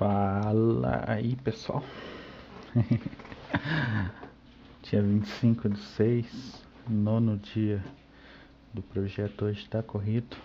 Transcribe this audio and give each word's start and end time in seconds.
Fala 0.00 1.04
aí 1.06 1.36
pessoal, 1.36 1.84
dia 4.82 5.02
25 5.02 5.68
de 5.68 5.78
6, 5.78 6.64
nono 6.88 7.36
dia 7.36 7.84
do 8.72 8.80
projeto 8.80 9.44
hoje 9.44 9.60
está 9.60 9.82
corrido. 9.82 10.38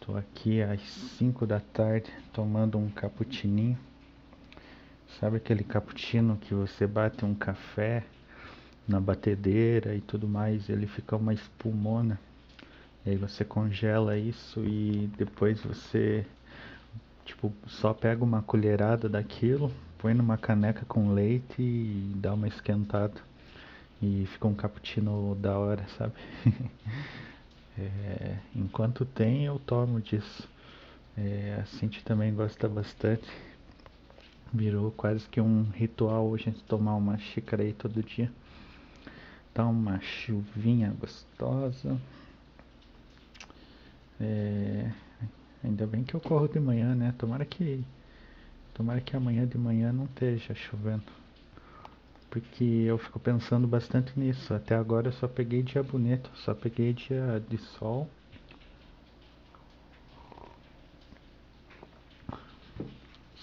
Tô 0.00 0.16
aqui 0.16 0.62
às 0.62 0.80
5 0.80 1.46
da 1.46 1.60
tarde 1.60 2.10
tomando 2.32 2.78
um 2.78 2.88
cappuccininho. 2.88 3.78
Sabe 5.20 5.36
aquele 5.36 5.62
cappuccino 5.62 6.38
que 6.38 6.54
você 6.54 6.86
bate 6.86 7.26
um 7.26 7.34
café 7.34 8.02
na 8.88 8.98
batedeira 8.98 9.94
e 9.94 10.00
tudo 10.00 10.26
mais, 10.26 10.70
ele 10.70 10.86
fica 10.86 11.16
uma 11.16 11.34
espumona. 11.34 12.18
E 13.04 13.10
aí 13.10 13.16
você 13.16 13.44
congela 13.44 14.16
isso 14.16 14.64
e 14.64 15.10
depois 15.18 15.60
você 15.60 16.24
Tipo, 17.24 17.52
só 17.66 17.92
pega 17.94 18.24
uma 18.24 18.42
colherada 18.42 19.08
daquilo, 19.08 19.72
põe 19.98 20.14
numa 20.14 20.36
caneca 20.36 20.84
com 20.86 21.12
leite 21.12 21.60
e 21.60 22.12
dá 22.16 22.34
uma 22.34 22.48
esquentada. 22.48 23.20
E 24.02 24.26
fica 24.32 24.48
um 24.48 24.54
cappuccino 24.54 25.34
da 25.34 25.58
hora, 25.58 25.86
sabe? 25.98 26.14
é, 27.78 28.36
enquanto 28.56 29.04
tem, 29.04 29.44
eu 29.44 29.58
tomo 29.58 30.00
disso. 30.00 30.48
É, 31.16 31.58
a 31.60 31.66
Cinti 31.66 32.02
também 32.02 32.34
gosta 32.34 32.66
bastante. 32.68 33.28
Virou 34.52 34.90
quase 34.90 35.28
que 35.28 35.40
um 35.40 35.64
ritual 35.70 36.34
a 36.34 36.38
gente 36.38 36.62
tomar 36.64 36.96
uma 36.96 37.18
xícara 37.18 37.62
aí 37.62 37.74
todo 37.74 38.02
dia. 38.02 38.32
Tá 39.52 39.66
uma 39.66 40.00
chuvinha 40.00 40.94
gostosa. 40.98 42.00
É, 44.18 44.90
Ainda 45.62 45.86
bem 45.86 46.02
que 46.02 46.14
eu 46.14 46.20
corro 46.20 46.48
de 46.48 46.58
manhã, 46.58 46.94
né? 46.94 47.14
Tomara 47.18 47.44
que 47.44 47.84
tomara 48.74 49.00
que 49.00 49.14
amanhã 49.14 49.46
de 49.46 49.58
manhã 49.58 49.92
não 49.92 50.06
esteja 50.06 50.54
chovendo. 50.54 51.04
Porque 52.30 52.64
eu 52.64 52.96
fico 52.96 53.18
pensando 53.18 53.66
bastante 53.66 54.18
nisso. 54.18 54.54
Até 54.54 54.74
agora 54.74 55.08
eu 55.08 55.12
só 55.12 55.28
peguei 55.28 55.62
dia 55.62 55.82
bonito, 55.82 56.30
só 56.36 56.54
peguei 56.54 56.94
dia 56.94 57.42
de 57.48 57.58
sol. 57.58 58.08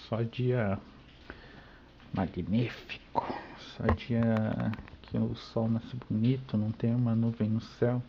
Só 0.08 0.22
dia 0.22 0.78
magnífico. 2.12 3.26
Só 3.76 3.84
dia 3.94 4.22
que 5.02 5.16
o 5.16 5.36
sol 5.36 5.68
nasce 5.68 5.96
bonito, 6.08 6.56
não 6.56 6.72
tem 6.72 6.94
uma 6.94 7.14
nuvem 7.14 7.48
no 7.48 7.60
céu. 7.60 8.02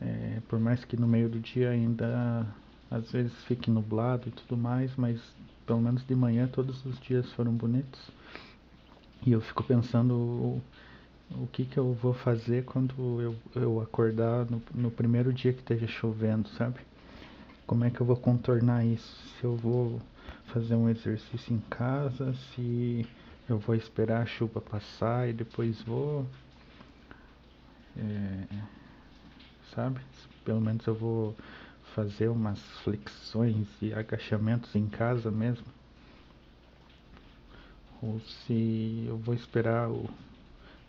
É, 0.00 0.40
por 0.48 0.58
mais 0.58 0.84
que 0.84 0.96
no 0.96 1.06
meio 1.06 1.28
do 1.28 1.38
dia 1.38 1.70
ainda 1.70 2.46
às 2.94 3.10
vezes 3.10 3.32
fique 3.44 3.70
nublado 3.70 4.28
e 4.28 4.30
tudo 4.30 4.56
mais, 4.56 4.92
mas 4.96 5.20
pelo 5.66 5.80
menos 5.80 6.06
de 6.06 6.14
manhã 6.14 6.46
todos 6.46 6.84
os 6.86 6.98
dias 7.00 7.30
foram 7.32 7.52
bonitos. 7.52 8.00
E 9.26 9.32
eu 9.32 9.40
fico 9.40 9.64
pensando 9.64 10.14
o, 10.14 10.62
o 11.32 11.46
que, 11.48 11.64
que 11.64 11.76
eu 11.76 11.92
vou 11.94 12.14
fazer 12.14 12.64
quando 12.64 13.20
eu, 13.20 13.36
eu 13.56 13.80
acordar 13.80 14.46
no, 14.48 14.62
no 14.72 14.90
primeiro 14.90 15.32
dia 15.32 15.52
que 15.52 15.58
esteja 15.60 15.88
chovendo, 15.88 16.48
sabe? 16.50 16.78
Como 17.66 17.84
é 17.84 17.90
que 17.90 18.00
eu 18.00 18.06
vou 18.06 18.16
contornar 18.16 18.84
isso? 18.84 19.16
Se 19.38 19.44
eu 19.44 19.56
vou 19.56 20.00
fazer 20.46 20.76
um 20.76 20.88
exercício 20.88 21.52
em 21.52 21.60
casa, 21.70 22.32
se 22.54 23.04
eu 23.48 23.58
vou 23.58 23.74
esperar 23.74 24.22
a 24.22 24.26
chuva 24.26 24.60
passar 24.60 25.28
e 25.28 25.32
depois 25.32 25.82
vou. 25.82 26.26
É, 27.96 28.44
sabe? 29.74 30.00
Pelo 30.44 30.60
menos 30.60 30.86
eu 30.86 30.94
vou 30.94 31.34
fazer 31.94 32.28
umas 32.28 32.58
flexões 32.82 33.68
e 33.80 33.94
agachamentos 33.94 34.74
em 34.74 34.86
casa 34.86 35.30
mesmo. 35.30 35.66
Ou 38.02 38.20
se 38.20 39.04
eu 39.06 39.16
vou 39.16 39.34
esperar 39.34 39.88
o. 39.88 40.10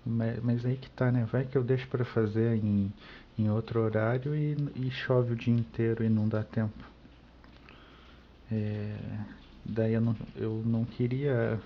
Mas 0.05 0.65
aí 0.65 0.75
que 0.75 0.89
tá, 0.89 1.11
né? 1.11 1.25
Vai 1.31 1.45
que 1.45 1.57
eu 1.57 1.63
deixo 1.63 1.87
para 1.87 2.03
fazer 2.03 2.55
em, 2.55 2.91
em 3.39 3.49
outro 3.49 3.81
horário 3.81 4.35
e, 4.35 4.55
e 4.75 4.91
chove 4.91 5.33
o 5.33 5.35
dia 5.35 5.53
inteiro 5.53 6.03
e 6.03 6.09
não 6.09 6.27
dá 6.27 6.43
tempo. 6.43 6.83
É, 8.51 8.97
daí 9.63 9.93
eu 9.93 10.01
não, 10.01 10.15
eu 10.35 10.61
não 10.65 10.85
queria 10.85 11.59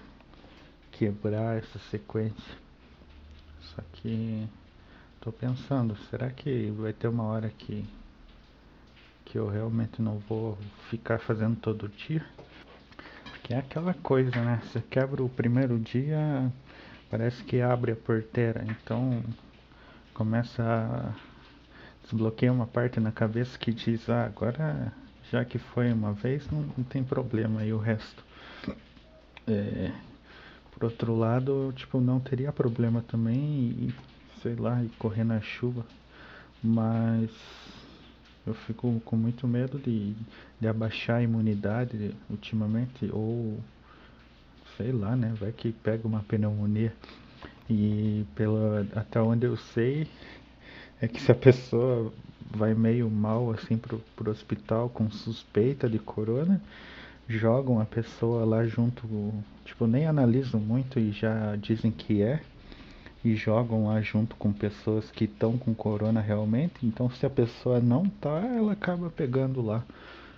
quebrar 0.92 1.58
essa 1.58 1.80
sequência. 1.92 2.56
Só 3.62 3.82
que 3.94 4.48
tô 5.20 5.32
pensando, 5.32 5.98
será 6.10 6.30
que 6.30 6.72
vai 6.72 6.94
ter 6.94 7.08
uma 7.08 7.24
hora 7.24 7.50
que 7.50 7.86
que 9.30 9.38
eu 9.38 9.48
realmente 9.48 10.02
não 10.02 10.18
vou 10.28 10.58
ficar 10.90 11.20
fazendo 11.20 11.56
todo 11.56 11.88
dia. 11.88 12.26
Porque 13.30 13.54
é 13.54 13.60
aquela 13.60 13.94
coisa, 13.94 14.32
né? 14.32 14.60
Você 14.64 14.82
quebra 14.82 15.24
o 15.24 15.30
primeiro 15.30 15.78
dia, 15.80 16.52
parece 17.10 17.44
que 17.44 17.62
abre 17.62 17.92
a 17.92 17.96
porteira. 17.96 18.66
Então 18.68 19.24
começa 20.16 20.64
a 20.64 21.14
desbloqueia 22.04 22.52
uma 22.52 22.66
parte 22.66 23.00
na 23.00 23.12
cabeça 23.12 23.58
que 23.58 23.72
diz, 23.72 24.10
ah, 24.10 24.26
agora 24.26 24.92
já 25.32 25.46
que 25.46 25.60
foi 25.60 25.94
uma 25.94 26.12
vez, 26.12 26.50
não, 26.52 26.62
não 26.76 26.84
tem 26.84 27.04
problema 27.04 27.64
e 27.64 27.72
o 27.72 27.78
resto. 27.78 28.24
É, 29.48 29.92
por 30.72 30.86
outro 30.86 31.16
lado, 31.16 31.72
tipo, 31.76 32.02
não 32.02 32.20
teria 32.20 32.52
problema 32.52 33.04
também 33.08 33.38
e, 33.38 33.96
sei 34.42 34.56
lá, 34.56 34.84
e 34.84 34.90
correr 34.98 35.24
na 35.24 35.40
chuva. 35.40 35.86
Mas 36.64 37.30
eu 38.46 38.54
fico 38.54 39.00
com 39.06 39.16
muito 39.16 39.48
medo 39.48 39.78
de, 39.78 40.16
de 40.60 40.68
abaixar 40.68 41.18
a 41.18 41.24
imunidade 41.24 42.16
ultimamente, 42.30 43.10
ou 43.12 43.60
sei 44.78 44.92
lá, 44.92 45.16
né? 45.16 45.34
Vai 45.40 45.52
que 45.52 45.72
pega 45.72 46.08
uma 46.08 46.24
pneumonia. 46.24 46.94
E 47.70 48.26
pela, 48.36 48.88
até 48.96 49.22
onde 49.22 49.46
eu 49.46 49.56
sei, 49.56 50.08
é 51.02 51.08
que 51.08 51.22
se 51.22 51.32
a 51.32 51.36
pessoa 51.36 52.12
vai 52.50 52.74
meio 52.74 53.10
mal 53.10 53.52
assim 53.52 53.78
pro, 53.78 54.00
pro 54.16 54.32
hospital 54.32 54.90
com 54.90 55.12
suspeita 55.12 55.88
de 55.88 56.00
corona, 56.00 56.62
jogam 57.28 57.80
a 57.80 57.86
pessoa 57.86 58.44
lá 58.44 58.66
junto, 58.66 59.08
tipo, 59.64 59.86
nem 59.86 60.08
analisam 60.08 60.60
muito 60.60 61.00
e 61.00 61.12
já 61.12 61.56
dizem 61.56 61.92
que 61.92 62.24
é 62.24 62.42
e 63.24 63.36
jogam 63.36 63.88
lá 63.88 64.02
junto 64.02 64.36
com 64.36 64.54
pessoas 64.54 65.12
que 65.12 65.26
estão 65.26 65.58
com 65.58 65.74
corona 65.74 66.22
realmente. 66.22 66.86
Então, 66.86 67.10
se 67.10 67.26
a 67.26 67.30
pessoa 67.30 67.80
não 67.80 68.06
tá, 68.06 68.40
ela 68.40 68.74
acaba 68.74 69.10
pegando 69.10 69.62
lá, 69.62 69.84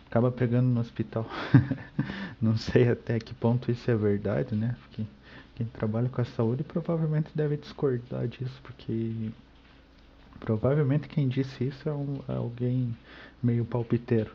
acaba 0.09 0.31
pegando 0.31 0.67
no 0.67 0.81
hospital. 0.81 1.29
não 2.41 2.57
sei 2.57 2.89
até 2.89 3.19
que 3.19 3.33
ponto 3.33 3.71
isso 3.71 3.89
é 3.89 3.95
verdade, 3.95 4.55
né? 4.55 4.75
Porque 4.81 5.03
quem 5.55 5.67
trabalha 5.67 6.09
com 6.09 6.21
a 6.21 6.25
saúde 6.25 6.63
provavelmente 6.63 7.29
deve 7.35 7.57
discordar 7.57 8.27
disso, 8.27 8.59
porque 8.63 9.29
provavelmente 10.39 11.07
quem 11.07 11.27
disse 11.27 11.65
isso 11.65 11.87
é, 11.87 11.93
um, 11.93 12.19
é 12.27 12.33
alguém 12.33 12.95
meio 13.43 13.63
palpiteiro. 13.63 14.31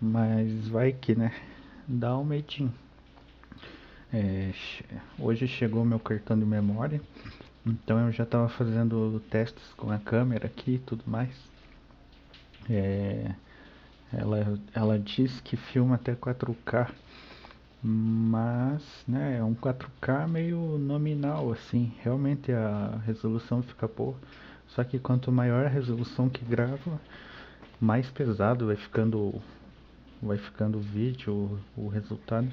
Mas 0.00 0.66
vai 0.68 0.92
que, 0.92 1.14
né? 1.14 1.32
Dá 1.86 2.16
um 2.16 2.24
medinho. 2.24 2.72
É, 4.12 4.50
hoje 5.20 5.46
chegou 5.46 5.84
meu 5.84 6.00
cartão 6.00 6.36
de 6.36 6.44
memória 6.44 7.00
então 7.66 7.98
eu 8.06 8.12
já 8.12 8.24
estava 8.24 8.48
fazendo 8.48 9.20
testes 9.30 9.72
com 9.76 9.90
a 9.90 9.98
câmera 9.98 10.46
aqui 10.46 10.74
e 10.74 10.78
tudo 10.78 11.04
mais. 11.06 11.34
É, 12.68 13.34
ela, 14.12 14.58
ela 14.74 14.98
diz 14.98 15.40
que 15.40 15.56
filma 15.56 15.96
até 15.96 16.14
4K, 16.14 16.90
mas 17.82 18.82
né, 19.06 19.38
é 19.38 19.44
um 19.44 19.54
4K 19.54 20.26
meio 20.28 20.78
nominal 20.78 21.52
assim. 21.52 21.92
Realmente 22.02 22.50
a 22.52 23.00
resolução 23.04 23.62
fica 23.62 23.86
boa. 23.86 24.16
Só 24.68 24.84
que 24.84 24.98
quanto 24.98 25.30
maior 25.32 25.66
a 25.66 25.68
resolução 25.68 26.28
que 26.28 26.44
grava, 26.44 27.00
mais 27.80 28.08
pesado 28.10 28.66
vai 28.66 28.76
ficando 28.76 29.40
vai 30.22 30.36
ficando 30.36 30.78
o 30.78 30.82
vídeo, 30.82 31.60
o, 31.76 31.84
o 31.84 31.88
resultado. 31.88 32.48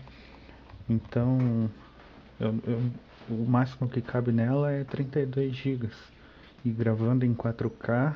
Então 0.89 1.69
eu, 2.39 2.55
eu 2.65 2.91
o 3.29 3.45
máximo 3.45 3.89
que 3.89 4.01
cabe 4.01 4.31
nela 4.31 4.71
é 4.71 4.83
32 4.83 5.55
GB. 5.55 5.89
E 6.65 6.69
gravando 6.69 7.25
em 7.25 7.33
4K, 7.33 8.15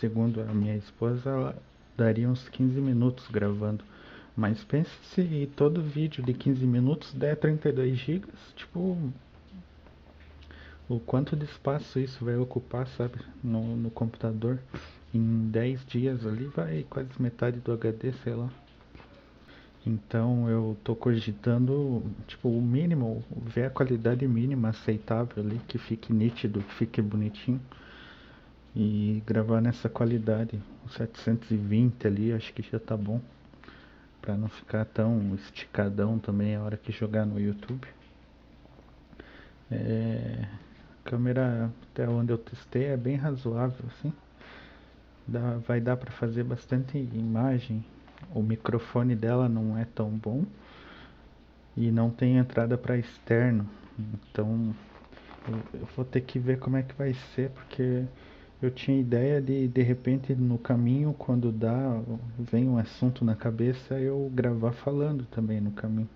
segundo 0.00 0.40
a 0.40 0.54
minha 0.54 0.76
esposa, 0.76 1.30
ela 1.30 1.62
daria 1.96 2.28
uns 2.28 2.48
15 2.48 2.80
minutos 2.80 3.28
gravando. 3.28 3.84
Mas 4.36 4.62
pense 4.62 4.90
se 5.02 5.50
todo 5.56 5.82
vídeo 5.82 6.22
de 6.22 6.32
15 6.32 6.64
minutos 6.64 7.12
der 7.12 7.36
32 7.36 7.98
GB, 7.98 8.26
tipo, 8.54 8.96
o 10.88 11.00
quanto 11.00 11.36
de 11.36 11.44
espaço 11.44 11.98
isso 11.98 12.24
vai 12.24 12.36
ocupar, 12.36 12.86
sabe, 12.86 13.18
no, 13.42 13.76
no 13.76 13.90
computador. 13.90 14.58
Em 15.12 15.48
10 15.50 15.84
dias 15.86 16.26
ali 16.26 16.46
vai 16.46 16.86
quase 16.88 17.10
metade 17.18 17.58
do 17.58 17.72
HD, 17.72 18.12
sei 18.24 18.34
lá. 18.34 18.48
Então 19.88 20.48
eu 20.50 20.76
tô 20.84 20.94
cogitando, 20.94 22.02
tipo, 22.26 22.50
o 22.50 22.60
mínimo, 22.60 23.24
ver 23.46 23.64
a 23.64 23.70
qualidade 23.70 24.26
mínima 24.28 24.68
aceitável 24.68 25.42
ali, 25.42 25.60
que 25.66 25.78
fique 25.78 26.12
nítido, 26.12 26.62
que 26.62 26.74
fique 26.74 27.00
bonitinho. 27.00 27.60
E 28.74 29.22
gravar 29.26 29.60
nessa 29.60 29.88
qualidade, 29.88 30.60
720 30.90 32.06
ali, 32.06 32.32
acho 32.32 32.52
que 32.52 32.62
já 32.62 32.78
tá 32.78 32.96
bom. 32.96 33.20
para 34.20 34.36
não 34.36 34.48
ficar 34.48 34.84
tão 34.84 35.34
esticadão 35.34 36.18
também 36.18 36.54
a 36.54 36.62
hora 36.62 36.76
que 36.76 36.92
jogar 36.92 37.24
no 37.26 37.40
YouTube. 37.40 37.88
É, 39.70 40.48
a 41.04 41.10
câmera 41.10 41.70
até 41.90 42.08
onde 42.08 42.32
eu 42.32 42.38
testei 42.38 42.84
é 42.86 42.96
bem 42.96 43.16
razoável 43.16 43.84
assim. 43.88 44.12
Dá, 45.26 45.58
vai 45.58 45.80
dar 45.80 45.96
para 45.96 46.10
fazer 46.10 46.42
bastante 46.44 46.98
imagem. 46.98 47.84
O 48.34 48.42
microfone 48.42 49.14
dela 49.14 49.48
não 49.48 49.76
é 49.76 49.84
tão 49.84 50.10
bom 50.10 50.44
e 51.76 51.90
não 51.90 52.10
tem 52.10 52.36
entrada 52.36 52.76
para 52.76 52.96
externo. 52.96 53.66
Então 53.98 54.74
eu, 55.48 55.80
eu 55.80 55.88
vou 55.96 56.04
ter 56.04 56.20
que 56.22 56.38
ver 56.38 56.58
como 56.58 56.76
é 56.76 56.82
que 56.82 56.94
vai 56.94 57.14
ser 57.34 57.50
porque 57.50 58.04
eu 58.60 58.70
tinha 58.70 58.98
ideia 59.00 59.40
de 59.40 59.68
de 59.68 59.82
repente 59.82 60.34
no 60.34 60.58
caminho 60.58 61.14
quando 61.16 61.52
dá 61.52 62.00
vem 62.38 62.68
um 62.68 62.78
assunto 62.78 63.24
na 63.24 63.36
cabeça 63.36 63.94
eu 63.94 64.30
gravar 64.34 64.72
falando 64.72 65.24
também 65.26 65.60
no 65.60 65.70
caminho. 65.70 66.08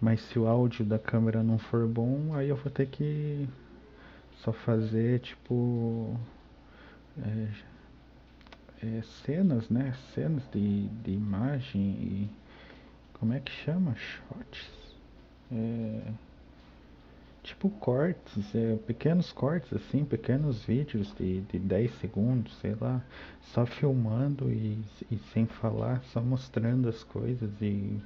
Mas 0.00 0.20
se 0.22 0.38
o 0.38 0.46
áudio 0.48 0.84
da 0.84 0.98
câmera 0.98 1.42
não 1.42 1.58
for 1.58 1.86
bom, 1.86 2.34
aí 2.34 2.48
eu 2.48 2.56
vou 2.56 2.72
ter 2.72 2.86
que 2.86 3.48
só 4.42 4.52
fazer 4.52 5.20
tipo 5.20 6.16
é, 7.18 7.48
é, 8.82 9.02
cenas, 9.24 9.68
né? 9.68 9.94
Cenas 10.14 10.42
de, 10.52 10.88
de 10.88 11.12
imagem 11.12 11.80
e 11.80 12.30
como 13.14 13.32
é 13.32 13.40
que 13.40 13.52
chama? 13.52 13.94
Shots. 13.94 14.68
É, 15.52 16.12
tipo 17.42 17.68
cortes, 17.70 18.54
é, 18.54 18.76
pequenos 18.86 19.32
cortes 19.32 19.72
assim, 19.72 20.04
pequenos 20.04 20.64
vídeos 20.64 21.14
de, 21.14 21.40
de 21.42 21.58
10 21.58 21.94
segundos, 22.00 22.56
sei 22.60 22.74
lá, 22.80 23.02
só 23.52 23.66
filmando 23.66 24.50
e, 24.50 24.82
e 25.10 25.18
sem 25.32 25.46
falar, 25.46 26.02
só 26.12 26.20
mostrando 26.20 26.88
as 26.88 27.04
coisas 27.04 27.50
e 27.60 28.00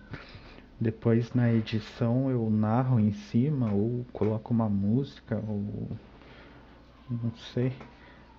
depois 0.80 1.32
na 1.34 1.52
edição 1.52 2.30
eu 2.30 2.50
narro 2.50 3.00
em 3.00 3.12
cima 3.12 3.72
ou 3.72 4.04
coloco 4.12 4.52
uma 4.52 4.68
música 4.68 5.36
ou 5.48 5.88
não 7.08 7.32
sei. 7.54 7.72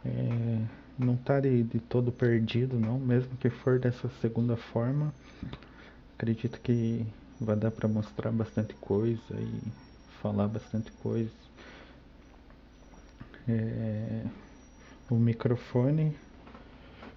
É, 0.05 0.61
não 0.97 1.15
tá 1.15 1.39
de, 1.39 1.63
de 1.63 1.79
todo 1.79 2.11
perdido 2.11 2.79
não, 2.79 2.99
mesmo 2.99 3.35
que 3.37 3.49
for 3.49 3.79
dessa 3.79 4.09
segunda 4.21 4.55
forma. 4.57 5.13
Acredito 6.15 6.59
que 6.61 7.05
vai 7.39 7.55
dar 7.55 7.71
para 7.71 7.87
mostrar 7.87 8.31
bastante 8.31 8.73
coisa 8.75 9.21
e 9.31 9.61
falar 10.21 10.47
bastante 10.47 10.91
coisa. 10.93 11.31
É, 13.47 14.23
o 15.09 15.15
microfone 15.15 16.15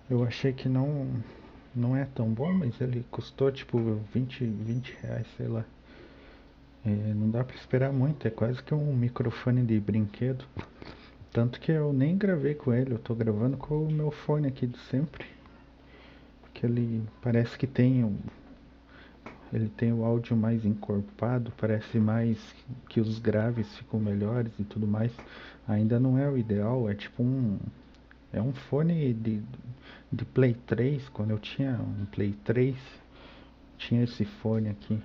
eu 0.08 0.24
achei 0.24 0.52
que 0.52 0.68
não 0.68 1.22
não 1.74 1.96
é 1.96 2.04
tão 2.04 2.28
bom, 2.28 2.52
mas 2.52 2.80
ele 2.80 3.04
custou 3.10 3.50
tipo 3.52 3.78
20, 4.12 4.44
20 4.44 4.96
reais, 5.02 5.26
sei 5.36 5.46
lá. 5.46 5.64
É, 6.84 6.90
não 6.90 7.30
dá 7.30 7.44
para 7.44 7.54
esperar 7.56 7.92
muito, 7.92 8.26
é 8.26 8.30
quase 8.30 8.62
que 8.62 8.74
um 8.74 8.94
microfone 8.96 9.62
de 9.62 9.78
brinquedo. 9.78 10.44
Tanto 11.32 11.60
que 11.60 11.70
eu 11.70 11.92
nem 11.92 12.16
gravei 12.16 12.54
com 12.54 12.72
ele, 12.72 12.94
eu 12.94 12.98
tô 12.98 13.14
gravando 13.14 13.56
com 13.56 13.84
o 13.84 13.90
meu 13.90 14.10
fone 14.10 14.48
aqui 14.48 14.66
de 14.66 14.78
sempre. 14.78 15.24
Porque 16.42 16.66
ele 16.66 17.02
parece 17.22 17.56
que 17.56 17.66
tem 17.66 18.04
um, 18.04 18.18
ele 19.52 19.68
tem 19.68 19.92
o 19.92 20.04
áudio 20.04 20.36
mais 20.36 20.64
encorpado, 20.64 21.52
parece 21.56 21.98
mais 21.98 22.38
que 22.88 23.00
os 23.00 23.18
graves 23.18 23.76
ficam 23.76 23.98
melhores 24.00 24.52
e 24.58 24.64
tudo 24.64 24.86
mais. 24.86 25.12
Ainda 25.66 25.98
não 26.00 26.18
é 26.18 26.28
o 26.28 26.38
ideal, 26.38 26.88
é 26.88 26.94
tipo 26.94 27.22
um 27.22 27.58
é 28.32 28.40
um 28.40 28.52
fone 28.52 29.12
de, 29.12 29.42
de 30.10 30.24
Play 30.24 30.54
3, 30.66 31.08
quando 31.08 31.30
eu 31.30 31.38
tinha 31.38 31.72
um 31.72 32.06
Play 32.06 32.32
3, 32.44 32.76
tinha 33.76 34.04
esse 34.04 34.24
fone 34.24 34.68
aqui. 34.68 35.00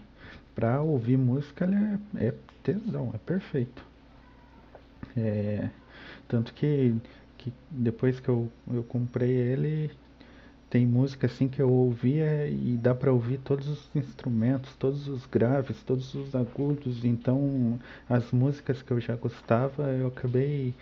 Pra 0.53 0.81
ouvir 0.81 1.17
música 1.17 1.65
ele 1.65 1.75
é, 1.75 2.27
é 2.27 2.33
tesão, 2.63 3.11
é 3.13 3.17
perfeito. 3.17 3.83
É, 5.17 5.69
tanto 6.27 6.53
que, 6.53 6.95
que 7.37 7.53
depois 7.69 8.19
que 8.19 8.29
eu, 8.29 8.49
eu 8.71 8.83
comprei 8.83 9.31
ele, 9.31 9.91
tem 10.69 10.85
música 10.85 11.27
assim 11.27 11.47
que 11.47 11.61
eu 11.61 11.71
ouvia 11.71 12.47
e 12.47 12.77
dá 12.81 12.93
para 12.93 13.11
ouvir 13.11 13.37
todos 13.37 13.67
os 13.67 13.89
instrumentos, 13.95 14.75
todos 14.75 15.07
os 15.07 15.25
graves, 15.25 15.81
todos 15.83 16.13
os 16.15 16.35
agudos. 16.35 17.05
Então, 17.05 17.79
as 18.09 18.31
músicas 18.31 18.81
que 18.81 18.91
eu 18.91 18.99
já 18.99 19.15
gostava, 19.15 19.83
eu 19.91 20.07
acabei 20.07 20.73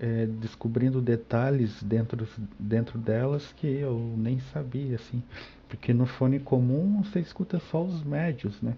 é, 0.00 0.26
descobrindo 0.26 1.00
detalhes 1.00 1.82
dentro, 1.82 2.26
dentro 2.58 2.98
delas 2.98 3.52
que 3.56 3.66
eu 3.66 4.14
nem 4.16 4.40
sabia, 4.52 4.96
assim. 4.96 5.22
Porque 5.68 5.94
no 5.94 6.06
fone 6.06 6.40
comum 6.40 7.02
você 7.02 7.20
escuta 7.20 7.60
só 7.70 7.84
os 7.84 8.02
médios, 8.02 8.60
né? 8.60 8.74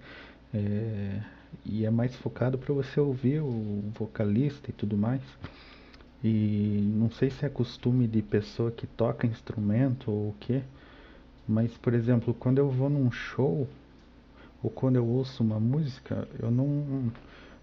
É, 0.52 1.20
e 1.64 1.84
é 1.84 1.90
mais 1.90 2.14
focado 2.16 2.58
para 2.58 2.72
você 2.74 3.00
ouvir 3.00 3.40
o 3.40 3.82
vocalista 3.98 4.70
e 4.70 4.72
tudo 4.72 4.96
mais. 4.96 5.22
E 6.22 6.92
não 6.94 7.10
sei 7.10 7.30
se 7.30 7.44
é 7.44 7.48
costume 7.48 8.06
de 8.06 8.22
pessoa 8.22 8.70
que 8.70 8.86
toca 8.86 9.26
instrumento 9.26 10.10
ou 10.10 10.28
o 10.28 10.34
que, 10.38 10.62
mas 11.48 11.76
por 11.78 11.94
exemplo, 11.94 12.32
quando 12.32 12.58
eu 12.58 12.70
vou 12.70 12.88
num 12.88 13.10
show 13.10 13.68
ou 14.62 14.70
quando 14.70 14.96
eu 14.96 15.06
ouço 15.06 15.42
uma 15.42 15.58
música, 15.58 16.28
eu 16.38 16.50
não, 16.50 17.10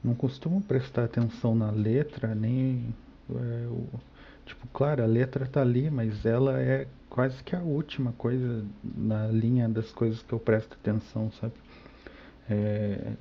não 0.04 0.14
costumo 0.14 0.62
prestar 0.62 1.06
atenção 1.06 1.56
na 1.56 1.72
letra, 1.72 2.36
nem. 2.36 2.94
É, 3.30 3.68
o, 3.68 3.88
tipo, 4.46 4.68
claro, 4.74 5.04
a 5.04 5.06
letra 5.06 5.46
tá 5.46 5.62
ali, 5.62 5.90
mas 5.90 6.26
ela 6.26 6.60
é 6.60 6.88
quase 7.10 7.42
que 7.44 7.56
a 7.56 7.62
última 7.62 8.12
coisa 8.14 8.66
na 8.84 9.28
linha 9.28 9.70
das 9.70 9.92
coisas 9.92 10.22
que 10.22 10.34
eu 10.34 10.40
presto 10.40 10.74
atenção, 10.74 11.32
sabe? 11.40 11.54
É, 12.50 13.14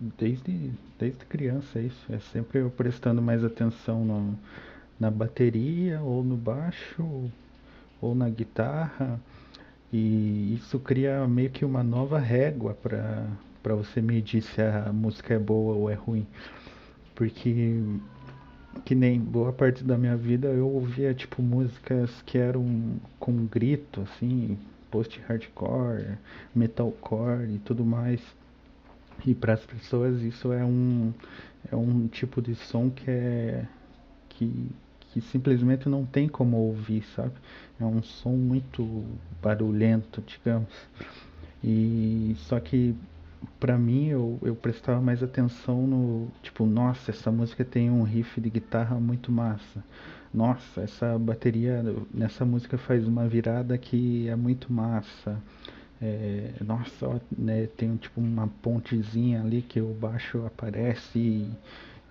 desde, 0.00 0.70
desde 0.98 1.24
criança 1.24 1.80
isso. 1.80 2.12
É 2.12 2.18
sempre 2.18 2.60
eu 2.60 2.70
prestando 2.70 3.20
mais 3.22 3.44
atenção 3.44 4.04
no, 4.04 4.38
na 4.98 5.10
bateria, 5.10 6.00
ou 6.00 6.22
no 6.22 6.36
baixo, 6.36 7.30
ou 8.00 8.14
na 8.14 8.28
guitarra. 8.28 9.20
E 9.92 10.54
isso 10.54 10.78
cria 10.78 11.26
meio 11.28 11.50
que 11.50 11.64
uma 11.64 11.82
nova 11.82 12.18
régua 12.18 12.74
para 12.74 13.26
para 13.66 13.74
você 13.74 14.00
medir 14.00 14.42
se 14.42 14.62
a 14.62 14.92
música 14.92 15.34
é 15.34 15.38
boa 15.40 15.74
ou 15.74 15.90
é 15.90 15.94
ruim. 15.94 16.24
Porque 17.16 17.82
que 18.84 18.94
nem 18.94 19.18
boa 19.18 19.52
parte 19.52 19.82
da 19.82 19.98
minha 19.98 20.16
vida 20.16 20.46
eu 20.46 20.68
ouvia 20.68 21.12
tipo 21.12 21.42
músicas 21.42 22.22
que 22.24 22.38
eram 22.38 22.64
com 23.18 23.44
grito 23.46 24.02
assim, 24.02 24.56
post 24.88 25.20
hardcore, 25.26 26.16
metalcore 26.54 27.54
e 27.54 27.58
tudo 27.58 27.84
mais. 27.84 28.20
E 29.24 29.34
para 29.34 29.54
as 29.54 29.64
pessoas 29.64 30.22
isso 30.22 30.52
é 30.52 30.64
um, 30.64 31.12
é 31.70 31.76
um 31.76 32.06
tipo 32.06 32.40
de 32.40 32.54
som 32.54 32.90
que 32.90 33.10
é 33.10 33.66
que, 34.28 34.70
que 35.00 35.20
simplesmente 35.20 35.88
não 35.88 36.04
tem 36.04 36.28
como 36.28 36.56
ouvir, 36.58 37.02
sabe? 37.14 37.32
É 37.80 37.84
um 37.84 38.02
som 38.02 38.32
muito 38.32 39.04
barulhento, 39.42 40.22
digamos. 40.26 40.68
E 41.64 42.34
só 42.38 42.60
que 42.60 42.94
para 43.58 43.76
mim 43.78 44.08
eu, 44.08 44.38
eu 44.42 44.54
prestava 44.54 45.00
mais 45.00 45.22
atenção 45.22 45.86
no 45.86 46.28
tipo, 46.42 46.66
nossa, 46.66 47.10
essa 47.10 47.30
música 47.30 47.64
tem 47.64 47.90
um 47.90 48.02
riff 48.02 48.40
de 48.40 48.50
guitarra 48.50 48.98
muito 49.00 49.32
massa. 49.32 49.82
Nossa, 50.32 50.82
essa 50.82 51.18
bateria 51.18 51.82
nessa 52.12 52.44
música 52.44 52.76
faz 52.76 53.06
uma 53.06 53.26
virada 53.26 53.78
que 53.78 54.28
é 54.28 54.36
muito 54.36 54.72
massa. 54.72 55.40
É, 56.00 56.52
nossa, 56.60 57.20
né, 57.36 57.66
tem 57.76 57.96
tipo 57.96 58.20
uma 58.20 58.48
pontezinha 58.62 59.40
ali 59.40 59.62
que 59.62 59.80
o 59.80 59.94
baixo 59.94 60.44
aparece 60.44 61.18
e, 61.18 61.50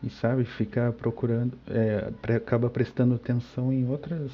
e 0.03 0.09
sabe, 0.09 0.43
fica 0.43 0.91
procurando, 0.91 1.57
é, 1.67 2.11
acaba 2.35 2.69
prestando 2.69 3.13
atenção 3.15 3.71
em 3.71 3.87
outras, 3.87 4.31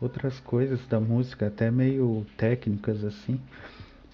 outras 0.00 0.38
coisas 0.40 0.80
da 0.86 1.00
música, 1.00 1.48
até 1.48 1.70
meio 1.70 2.24
técnicas 2.36 3.04
assim. 3.04 3.40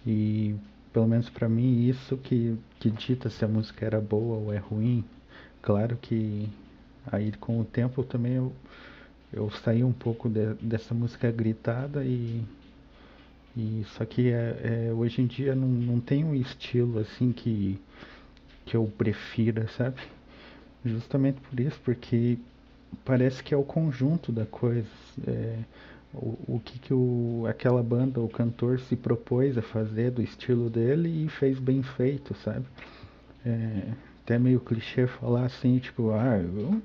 E 0.06 0.54
pelo 0.92 1.06
menos 1.06 1.28
para 1.28 1.48
mim 1.48 1.86
isso 1.88 2.16
que, 2.16 2.56
que 2.78 2.90
dita 2.90 3.28
se 3.28 3.44
a 3.44 3.48
música 3.48 3.84
era 3.84 4.00
boa 4.00 4.36
ou 4.36 4.52
é 4.52 4.58
ruim. 4.58 5.04
Claro 5.60 5.96
que 6.00 6.48
aí 7.10 7.32
com 7.32 7.60
o 7.60 7.64
tempo 7.64 8.02
também 8.02 8.34
eu, 8.34 8.52
eu 9.32 9.50
saí 9.50 9.84
um 9.84 9.92
pouco 9.92 10.28
de, 10.28 10.54
dessa 10.54 10.94
música 10.94 11.30
gritada 11.30 12.04
e 12.04 12.42
e 13.56 13.84
só 13.96 14.04
que 14.04 14.30
é, 14.30 14.88
é, 14.88 14.92
hoje 14.92 15.22
em 15.22 15.26
dia 15.26 15.54
não, 15.54 15.68
não 15.68 16.00
tem 16.00 16.24
um 16.24 16.34
estilo 16.34 16.98
assim 16.98 17.32
que, 17.32 17.78
que 18.66 18.76
eu 18.76 18.90
prefira, 18.98 19.68
sabe? 19.68 20.00
Justamente 20.84 21.40
por 21.40 21.58
isso, 21.60 21.78
porque 21.84 22.38
parece 23.04 23.42
que 23.42 23.54
é 23.54 23.56
o 23.56 23.62
conjunto 23.62 24.32
da 24.32 24.44
coisa. 24.44 24.88
É, 25.26 25.58
o, 26.12 26.56
o 26.56 26.60
que, 26.64 26.78
que 26.78 26.94
o, 26.94 27.44
aquela 27.48 27.82
banda, 27.82 28.20
o 28.20 28.28
cantor 28.28 28.78
se 28.80 28.96
propôs 28.96 29.58
a 29.58 29.62
fazer 29.62 30.10
do 30.10 30.22
estilo 30.22 30.70
dele 30.70 31.24
e 31.24 31.28
fez 31.28 31.58
bem 31.58 31.82
feito, 31.82 32.34
sabe? 32.36 32.66
É, 33.44 33.92
até 34.22 34.38
meio 34.38 34.60
clichê 34.60 35.06
falar 35.06 35.44
assim, 35.44 35.78
tipo, 35.78 36.10
ah, 36.10 36.38
eu, 36.38 36.82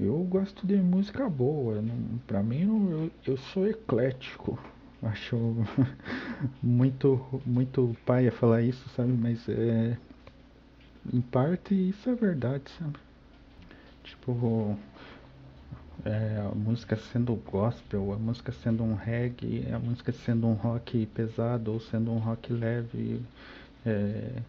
eu 0.00 0.16
gosto 0.24 0.66
de 0.66 0.76
música 0.76 1.28
boa, 1.28 1.80
não, 1.80 2.18
pra 2.26 2.42
mim 2.42 2.62
eu, 2.90 3.10
eu 3.26 3.36
sou 3.36 3.68
eclético. 3.68 4.58
Acho 5.02 5.36
muito, 6.62 7.42
muito 7.44 7.96
paia 8.06 8.30
falar 8.30 8.62
isso, 8.62 8.88
sabe? 8.90 9.12
Mas 9.12 9.48
é. 9.48 9.96
Em 11.12 11.20
parte 11.20 11.74
isso 11.74 12.08
é 12.08 12.14
verdade, 12.14 12.64
sabe? 12.78 12.96
Tipo, 14.04 14.78
é, 16.04 16.48
a 16.50 16.54
música 16.54 16.96
sendo 16.96 17.34
gospel, 17.34 18.12
a 18.12 18.16
música 18.16 18.52
sendo 18.52 18.84
um 18.84 18.94
reggae, 18.94 19.66
a 19.72 19.78
música 19.78 20.12
sendo 20.12 20.46
um 20.46 20.54
rock 20.54 21.06
pesado 21.06 21.72
ou 21.72 21.80
sendo 21.80 22.12
um 22.12 22.18
rock 22.18 22.52
leve, 22.52 23.20
é, 23.84 24.42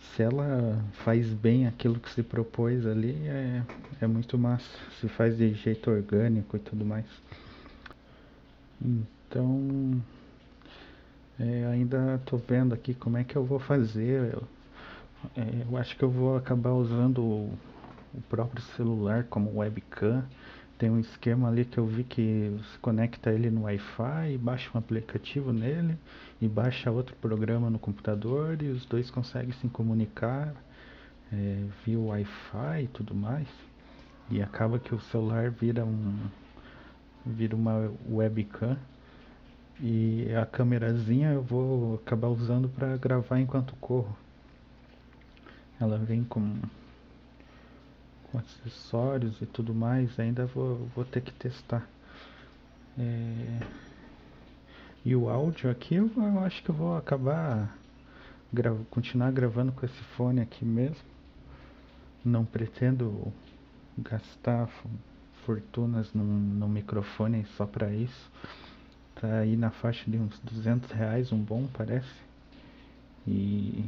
se 0.00 0.22
ela 0.22 0.82
faz 1.04 1.28
bem 1.28 1.66
aquilo 1.66 1.98
que 1.98 2.10
se 2.10 2.22
propôs 2.22 2.86
ali, 2.86 3.14
é, 3.26 3.62
é 4.00 4.06
muito 4.06 4.38
massa. 4.38 4.68
Se 5.00 5.08
faz 5.08 5.36
de 5.36 5.52
jeito 5.54 5.90
orgânico 5.90 6.56
e 6.56 6.60
tudo 6.60 6.84
mais. 6.84 7.06
Então, 9.28 10.02
é, 11.38 11.66
ainda 11.66 12.16
estou 12.16 12.38
vendo 12.38 12.74
aqui 12.74 12.94
como 12.94 13.16
é 13.16 13.24
que 13.24 13.36
eu 13.36 13.44
vou 13.44 13.58
fazer. 13.58 14.34
Eu, 14.34 14.42
é, 15.36 15.64
eu 15.68 15.76
acho 15.76 15.96
que 15.96 16.02
eu 16.02 16.10
vou 16.10 16.36
acabar 16.36 16.72
usando 16.72 17.22
o, 17.22 17.58
o 18.14 18.20
próprio 18.28 18.62
celular 18.76 19.24
como 19.24 19.58
webcam 19.58 20.24
tem 20.78 20.88
um 20.90 21.00
esquema 21.00 21.48
ali 21.48 21.64
que 21.64 21.76
eu 21.76 21.84
vi 21.84 22.04
que 22.04 22.56
você 22.56 22.78
conecta 22.80 23.32
ele 23.32 23.50
no 23.50 23.62
Wi-Fi, 23.62 24.38
baixa 24.38 24.70
um 24.72 24.78
aplicativo 24.78 25.52
nele 25.52 25.98
e 26.40 26.46
baixa 26.46 26.88
outro 26.88 27.16
programa 27.16 27.68
no 27.68 27.80
computador 27.80 28.62
e 28.62 28.68
os 28.68 28.86
dois 28.86 29.10
conseguem 29.10 29.52
se 29.54 29.66
comunicar 29.68 30.54
é, 31.32 31.64
via 31.84 31.98
Wi-Fi 31.98 32.84
e 32.84 32.88
tudo 32.88 33.12
mais. 33.12 33.48
E 34.30 34.40
acaba 34.40 34.78
que 34.78 34.94
o 34.94 35.00
celular 35.00 35.50
vira 35.50 35.84
um 35.84 36.16
vira 37.26 37.56
uma 37.56 37.92
webcam 38.08 38.78
e 39.80 40.26
a 40.34 40.44
câmerazinha 40.44 41.30
eu 41.30 41.42
vou 41.42 41.96
acabar 41.96 42.28
usando 42.28 42.68
para 42.68 42.96
gravar 42.96 43.40
enquanto 43.40 43.76
corro. 43.76 44.16
Ela 45.80 45.98
vem 45.98 46.24
com 46.24 46.58
com 48.30 48.38
acessórios 48.38 49.40
e 49.40 49.46
tudo 49.46 49.74
mais, 49.74 50.18
ainda 50.18 50.46
vou, 50.46 50.86
vou 50.94 51.04
ter 51.04 51.22
que 51.22 51.32
testar. 51.32 51.88
É... 52.98 53.60
E 55.04 55.14
o 55.16 55.28
áudio 55.28 55.70
aqui 55.70 55.94
eu, 55.94 56.10
eu, 56.16 56.40
acho 56.40 56.62
que 56.62 56.68
eu 56.68 56.74
vou 56.74 56.96
acabar 56.96 57.74
gra 58.52 58.74
continuar 58.90 59.30
gravando 59.30 59.72
com 59.72 59.86
esse 59.86 60.02
fone 60.16 60.40
aqui 60.40 60.64
mesmo. 60.64 60.96
Não 62.24 62.44
pretendo 62.44 63.32
gastar 63.96 64.68
fortunas 65.46 66.12
no, 66.12 66.24
no 66.24 66.68
microfone 66.68 67.46
só 67.56 67.64
para 67.64 67.90
isso. 67.92 68.30
Tá 69.20 69.38
aí 69.38 69.56
na 69.56 69.70
faixa 69.70 70.08
de 70.10 70.16
uns 70.16 70.38
200 70.40 70.90
reais, 70.92 71.32
um 71.32 71.38
bom 71.38 71.66
parece. 71.72 72.08
E 73.26 73.84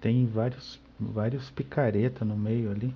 tem 0.00 0.26
vários, 0.26 0.80
vários 0.98 1.50
picareta 1.50 2.24
no 2.24 2.36
meio 2.36 2.70
ali. 2.70 2.94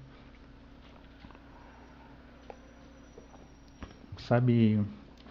sabe, 4.26 4.84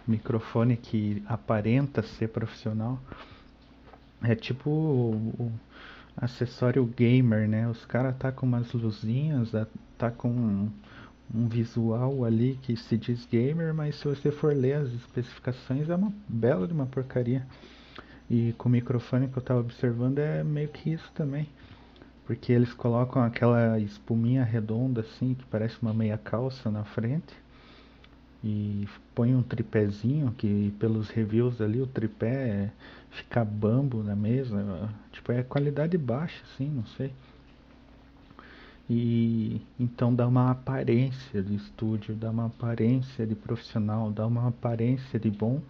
microfone 0.06 0.76
que 0.76 1.22
aparenta 1.26 2.02
ser 2.02 2.28
profissional. 2.28 2.98
É 4.22 4.34
tipo 4.34 4.70
o, 4.70 5.34
o 5.38 5.52
acessório 6.16 6.84
gamer, 6.86 7.46
né? 7.46 7.68
Os 7.68 7.84
caras 7.84 8.16
tá 8.16 8.32
com 8.32 8.46
umas 8.46 8.72
luzinhas, 8.72 9.52
tá 9.98 10.10
com 10.10 10.70
um, 11.34 11.48
visual 11.48 12.24
ali 12.24 12.58
que 12.62 12.76
se 12.76 12.96
diz 12.96 13.26
gamer, 13.26 13.74
mas 13.74 13.96
se 13.96 14.08
você 14.08 14.30
for 14.30 14.54
ler 14.54 14.74
as 14.74 14.92
especificações 14.92 15.88
é 15.88 15.94
uma 15.94 16.12
bela 16.28 16.66
de 16.66 16.72
uma 16.72 16.86
porcaria. 16.86 17.46
E 18.28 18.52
com 18.58 18.68
o 18.68 18.72
microfone 18.72 19.28
que 19.28 19.36
eu 19.36 19.42
tava 19.42 19.60
observando 19.60 20.18
é 20.18 20.42
meio 20.42 20.68
que 20.68 20.90
isso 20.90 21.10
também. 21.14 21.48
Porque 22.24 22.52
eles 22.52 22.72
colocam 22.72 23.22
aquela 23.22 23.78
espuminha 23.78 24.42
redonda 24.42 25.02
assim, 25.02 25.34
que 25.34 25.44
parece 25.44 25.76
uma 25.80 25.94
meia 25.94 26.18
calça 26.18 26.70
na 26.70 26.84
frente 26.84 27.34
e 28.42 28.88
põe 29.14 29.34
um 29.34 29.42
tripézinho 29.42 30.32
que 30.36 30.72
pelos 30.78 31.08
reviews 31.10 31.60
ali 31.60 31.80
o 31.80 31.86
tripé 31.86 32.70
fica 33.10 33.44
bambo 33.44 34.02
na 34.02 34.14
mesa, 34.14 34.88
tipo 35.10 35.32
é 35.32 35.42
qualidade 35.42 35.96
baixa 35.98 36.42
assim, 36.44 36.68
não 36.68 36.86
sei. 36.86 37.12
E 38.88 39.60
então 39.80 40.14
dá 40.14 40.26
uma 40.28 40.50
aparência 40.50 41.42
de 41.42 41.56
estúdio, 41.56 42.14
dá 42.14 42.30
uma 42.30 42.46
aparência 42.46 43.26
de 43.26 43.34
profissional, 43.34 44.10
dá 44.10 44.26
uma 44.26 44.48
aparência 44.48 45.18
de 45.18 45.28
bom, 45.28 45.60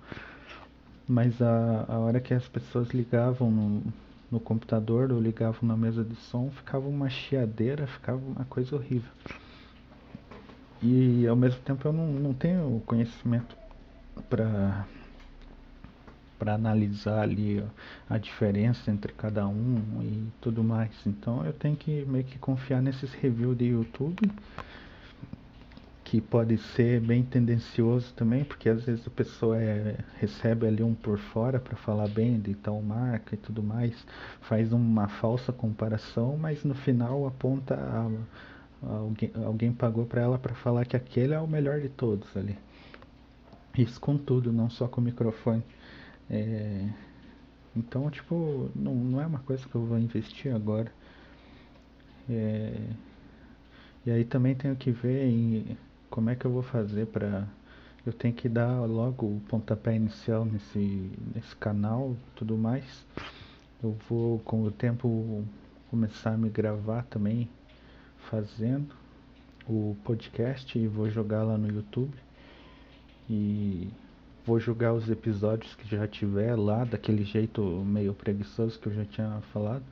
mas 1.08 1.40
a, 1.40 1.86
a 1.88 1.98
hora 1.98 2.20
que 2.20 2.34
as 2.34 2.46
pessoas 2.46 2.88
ligavam 2.90 3.50
no, 3.50 3.82
no 4.30 4.38
computador 4.38 5.12
ou 5.12 5.20
ligavam 5.20 5.66
na 5.66 5.76
mesa 5.76 6.04
de 6.04 6.14
som, 6.16 6.50
ficava 6.50 6.86
uma 6.86 7.08
chiadeira, 7.08 7.86
ficava 7.86 8.18
uma 8.18 8.44
coisa 8.44 8.76
horrível. 8.76 9.10
E 10.82 11.26
ao 11.26 11.36
mesmo 11.36 11.60
tempo 11.62 11.88
eu 11.88 11.92
não, 11.92 12.06
não 12.06 12.34
tenho 12.34 12.82
conhecimento 12.84 13.56
para 14.28 14.86
para 16.38 16.54
analisar 16.54 17.20
ali 17.20 17.62
a 18.08 18.18
diferença 18.18 18.90
entre 18.90 19.12
cada 19.12 19.46
um 19.46 20.02
e 20.02 20.26
tudo 20.40 20.62
mais. 20.62 20.90
Então 21.06 21.44
eu 21.44 21.52
tenho 21.52 21.76
que 21.76 22.04
meio 22.06 22.24
que 22.24 22.38
confiar 22.38 22.82
nesses 22.82 23.12
reviews 23.14 23.56
de 23.56 23.66
YouTube 23.66 24.30
que 26.04 26.20
pode 26.20 26.56
ser 26.58 27.00
bem 27.00 27.24
tendencioso 27.24 28.14
também, 28.14 28.44
porque 28.44 28.68
às 28.68 28.84
vezes 28.84 29.04
a 29.08 29.10
pessoa 29.10 29.60
é, 29.60 29.96
recebe 30.20 30.64
ali 30.64 30.80
um 30.80 30.94
por 30.94 31.18
fora 31.18 31.58
para 31.58 31.76
falar 31.76 32.06
bem 32.06 32.38
de 32.38 32.54
tal 32.54 32.80
marca 32.80 33.34
e 33.34 33.38
tudo 33.38 33.60
mais, 33.60 33.92
faz 34.42 34.72
uma 34.72 35.08
falsa 35.08 35.52
comparação, 35.52 36.36
mas 36.36 36.62
no 36.62 36.76
final 36.76 37.26
aponta 37.26 37.74
a, 37.74 38.08
Alguém, 38.82 39.32
alguém 39.44 39.72
pagou 39.72 40.04
para 40.04 40.20
ela 40.20 40.38
para 40.38 40.54
falar 40.54 40.84
que 40.84 40.96
aquele 40.96 41.32
é 41.32 41.40
o 41.40 41.46
melhor 41.46 41.80
de 41.80 41.88
todos 41.88 42.36
ali. 42.36 42.56
Isso 43.76 44.00
com 44.00 44.16
tudo, 44.16 44.52
não 44.52 44.70
só 44.70 44.86
com 44.86 45.00
o 45.00 45.04
microfone. 45.04 45.62
É, 46.30 46.88
então, 47.76 48.10
tipo, 48.10 48.70
não, 48.74 48.94
não 48.94 49.20
é 49.20 49.26
uma 49.26 49.40
coisa 49.40 49.66
que 49.66 49.74
eu 49.74 49.84
vou 49.84 49.98
investir 49.98 50.54
agora. 50.54 50.92
É, 52.28 52.74
e 54.04 54.10
aí 54.10 54.24
também 54.24 54.54
tenho 54.54 54.74
que 54.76 54.90
ver 54.90 55.26
em, 55.26 55.76
como 56.10 56.30
é 56.30 56.34
que 56.36 56.44
eu 56.44 56.50
vou 56.50 56.62
fazer 56.62 57.06
para 57.06 57.46
eu 58.04 58.12
tenho 58.12 58.32
que 58.32 58.48
dar 58.48 58.84
logo 58.86 59.26
o 59.26 59.42
pontapé 59.48 59.96
inicial 59.96 60.44
nesse, 60.44 61.10
nesse 61.34 61.56
canal 61.56 62.16
tudo 62.36 62.56
mais. 62.56 63.04
Eu 63.82 63.96
vou 64.08 64.38
com 64.40 64.62
o 64.62 64.70
tempo 64.70 65.44
começar 65.90 66.34
a 66.34 66.36
me 66.36 66.48
gravar 66.48 67.02
também 67.04 67.48
fazendo 68.30 68.94
o 69.68 69.96
podcast 70.04 70.78
e 70.78 70.86
vou 70.86 71.10
jogar 71.10 71.42
lá 71.42 71.58
no 71.58 71.68
YouTube. 71.68 72.14
E 73.28 73.90
vou 74.46 74.60
jogar 74.60 74.94
os 74.94 75.10
episódios 75.10 75.74
que 75.74 75.88
já 75.88 76.06
tiver 76.06 76.56
lá, 76.56 76.84
daquele 76.84 77.24
jeito 77.24 77.60
meio 77.84 78.14
preguiçoso 78.14 78.78
que 78.78 78.86
eu 78.86 78.94
já 78.94 79.04
tinha 79.04 79.40
falado. 79.52 79.82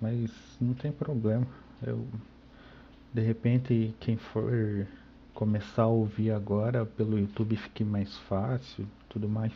Mas 0.00 0.30
não 0.60 0.72
tem 0.74 0.92
problema. 0.92 1.46
Eu 1.84 2.06
de 3.12 3.20
repente 3.20 3.92
quem 3.98 4.16
for 4.16 4.86
começar 5.34 5.82
a 5.82 5.88
ouvir 5.88 6.30
agora 6.30 6.86
pelo 6.86 7.18
YouTube 7.18 7.56
fique 7.56 7.82
mais 7.82 8.16
fácil, 8.28 8.86
tudo 9.08 9.28
mais. 9.28 9.52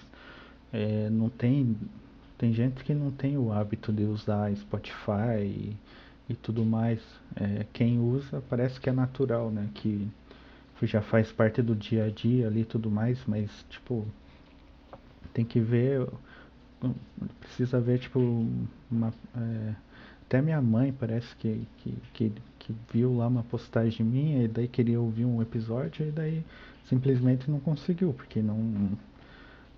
É, 0.72 1.08
não 1.08 1.28
tem 1.28 1.76
tem 2.36 2.52
gente 2.52 2.82
que 2.82 2.92
não 2.92 3.12
tem 3.12 3.38
o 3.38 3.52
hábito 3.52 3.92
de 3.92 4.02
usar 4.02 4.54
Spotify 4.56 5.76
e 6.28 6.34
tudo 6.34 6.64
mais. 6.64 7.00
É, 7.36 7.64
quem 7.72 8.00
usa 8.00 8.42
parece 8.50 8.80
que 8.80 8.90
é 8.90 8.92
natural, 8.92 9.50
né? 9.50 9.68
Que 9.74 10.08
já 10.82 11.00
faz 11.00 11.32
parte 11.32 11.62
do 11.62 11.74
dia 11.74 12.04
a 12.04 12.10
dia 12.10 12.46
ali 12.46 12.60
e 12.60 12.64
tudo 12.64 12.90
mais, 12.90 13.18
mas 13.26 13.50
tipo 13.70 14.06
tem 15.32 15.44
que 15.44 15.60
ver, 15.60 16.06
precisa 17.40 17.80
ver 17.80 17.98
tipo 17.98 18.20
uma, 18.90 19.12
é, 19.36 19.74
até 20.26 20.40
minha 20.42 20.60
mãe 20.60 20.92
parece 20.92 21.34
que, 21.36 21.66
que, 21.78 21.94
que, 22.12 22.32
que, 22.58 22.74
viu 22.92 23.16
lá 23.16 23.26
uma 23.26 23.42
postagem 23.42 24.04
minha 24.04 24.44
e 24.44 24.48
daí 24.48 24.68
queria 24.68 25.00
ouvir 25.00 25.24
um 25.24 25.40
episódio 25.42 26.06
e 26.06 26.10
daí 26.10 26.44
simplesmente 26.88 27.50
não 27.50 27.60
conseguiu, 27.60 28.12
porque 28.12 28.42
não 28.42 28.96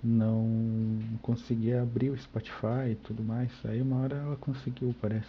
não 0.03 1.01
conseguia 1.23 1.83
abrir 1.83 2.11
o 2.11 2.19
Spotify 2.19 2.93
e 2.93 2.95
tudo 2.95 3.23
mais. 3.23 3.51
Aí 3.65 3.83
uma 3.83 3.97
hora 3.97 4.17
ela 4.17 4.37
conseguiu, 4.37 4.95
parece. 5.01 5.29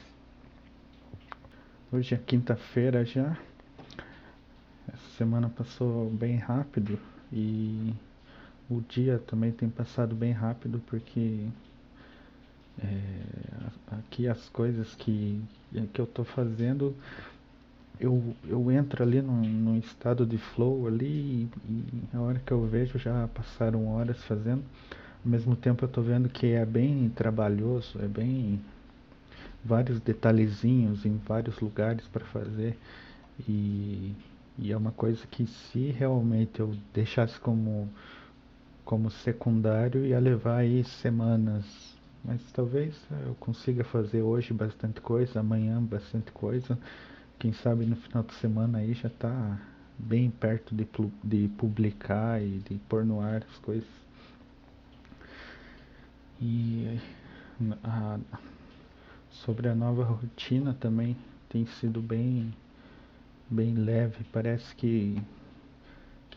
Hoje 1.91 2.13
é 2.13 2.17
quinta-feira 2.17 3.03
já. 3.03 3.37
Essa 4.87 5.09
semana 5.17 5.49
passou 5.49 6.09
bem 6.09 6.37
rápido 6.37 6.99
e 7.31 7.93
o 8.69 8.81
dia 8.81 9.19
também 9.27 9.51
tem 9.51 9.69
passado 9.69 10.15
bem 10.15 10.31
rápido 10.31 10.81
porque 10.87 11.47
é, 12.79 13.21
aqui 13.91 14.27
as 14.27 14.49
coisas 14.49 14.93
que, 14.95 15.41
que 15.93 15.99
eu 15.99 16.05
estou 16.05 16.23
fazendo 16.23 16.95
eu, 17.99 18.35
eu 18.47 18.71
entro 18.71 19.03
ali 19.03 19.21
num, 19.21 19.41
num, 19.41 19.77
estado 19.77 20.25
de 20.25 20.37
flow 20.37 20.87
ali 20.87 21.49
e, 21.67 21.71
e 21.71 22.03
a 22.13 22.21
hora 22.21 22.39
que 22.45 22.51
eu 22.51 22.65
vejo 22.65 22.97
já 22.99 23.27
passaram 23.33 23.87
horas 23.87 24.23
fazendo. 24.23 24.63
Ao 25.25 25.31
mesmo 25.31 25.55
tempo 25.55 25.83
eu 25.83 25.89
tô 25.89 26.01
vendo 26.01 26.29
que 26.29 26.47
é 26.47 26.65
bem 26.65 27.09
trabalhoso, 27.09 27.99
é 28.01 28.07
bem 28.07 28.61
vários 29.65 29.99
detalhezinhos 29.99 31.05
em 31.05 31.17
vários 31.17 31.59
lugares 31.59 32.05
para 32.07 32.23
fazer 32.25 32.77
e, 33.47 34.13
e 34.57 34.71
é 34.71 34.77
uma 34.77 34.91
coisa 34.91 35.25
que 35.27 35.45
se 35.45 35.91
realmente 35.91 36.59
eu 36.59 36.73
deixasse 36.93 37.39
como 37.39 37.89
como 38.83 39.11
secundário 39.11 40.05
ia 40.05 40.17
levar 40.17 40.59
aí 40.59 40.81
semanas, 40.85 41.65
mas 42.23 42.41
talvez 42.53 42.95
eu 43.25 43.35
consiga 43.35 43.83
fazer 43.83 44.21
hoje 44.21 44.53
bastante 44.53 45.01
coisa, 45.01 45.41
amanhã 45.41 45.83
bastante 45.83 46.31
coisa, 46.31 46.79
quem 47.37 47.51
sabe 47.51 47.85
no 47.85 47.97
final 47.97 48.23
de 48.23 48.33
semana 48.35 48.77
aí 48.77 48.93
já 48.93 49.09
está 49.09 49.59
bem 49.99 50.29
perto 50.29 50.73
de, 50.73 50.87
de 51.21 51.49
publicar 51.57 52.41
e 52.41 52.59
de 52.59 52.75
pôr 52.87 53.03
no 53.03 53.19
ar 53.19 53.43
as 53.43 53.57
coisas. 53.57 53.89
E 56.39 56.97
a, 57.83 58.19
sobre 59.29 59.67
a 59.67 59.75
nova 59.75 60.03
rotina 60.03 60.73
também 60.79 61.17
tem 61.49 61.65
sido 61.65 62.01
bem 62.01 62.53
bem 63.49 63.73
leve, 63.75 64.23
parece 64.31 64.75
que 64.75 65.21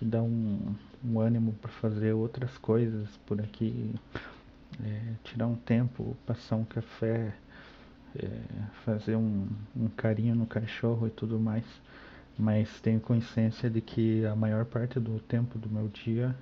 que 0.01 0.05
dá 0.07 0.23
um, 0.23 0.75
um 1.05 1.21
ânimo 1.21 1.53
para 1.61 1.71
fazer 1.71 2.15
outras 2.15 2.57
coisas 2.57 3.07
por 3.27 3.39
aqui, 3.39 3.95
é, 4.83 5.13
tirar 5.23 5.47
um 5.47 5.57
tempo, 5.57 6.17
passar 6.27 6.57
um 6.57 6.65
café, 6.65 7.35
é, 8.17 8.29
fazer 8.83 9.15
um, 9.15 9.47
um 9.77 9.89
carinho 9.89 10.35
no 10.35 10.47
cachorro 10.47 11.07
e 11.07 11.11
tudo 11.11 11.39
mais. 11.39 11.65
Mas 12.39 12.81
tenho 12.81 12.99
consciência 12.99 13.69
de 13.69 13.83
que 13.83 14.25
a 14.25 14.35
maior 14.35 14.65
parte 14.65 14.99
do 14.99 15.21
tempo 15.21 15.59
do 15.59 15.69
meu 15.69 15.89
dia 15.89 16.35